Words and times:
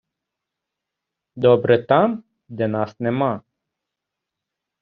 Добре 1.35 1.85
там, 1.85 2.23
де 2.49 2.67
нас 2.67 2.99
нема. 2.99 3.41